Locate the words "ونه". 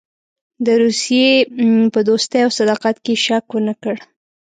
3.53-3.73